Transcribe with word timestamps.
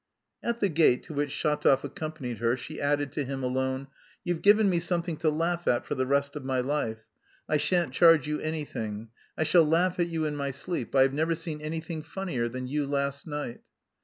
At 0.41 0.61
the 0.61 0.69
gate, 0.69 1.03
to 1.03 1.13
which 1.13 1.29
Shatov 1.29 1.83
accompanied 1.83 2.39
her, 2.39 2.57
she 2.57 2.81
added 2.81 3.11
to 3.11 3.23
him 3.23 3.43
alone. 3.43 3.85
"You've 4.23 4.41
given 4.41 4.67
me 4.67 4.79
something 4.79 5.15
to 5.17 5.29
laugh 5.29 5.67
at 5.67 5.85
for 5.85 5.93
the 5.93 6.07
rest 6.07 6.35
of 6.35 6.43
my 6.43 6.59
life; 6.59 7.05
I 7.47 7.57
shan't 7.57 7.93
charge 7.93 8.27
you 8.27 8.39
anything; 8.39 9.09
I 9.37 9.43
shall 9.43 9.63
laugh 9.63 9.99
at 9.99 10.07
you 10.07 10.25
in 10.25 10.35
my 10.35 10.49
sleep! 10.49 10.95
I 10.95 11.03
have 11.03 11.13
never 11.13 11.35
seen 11.35 11.61
anything 11.61 12.01
funnier 12.01 12.49
than 12.49 12.67
you 12.67 12.87
last 12.87 13.27
night." 13.27 13.61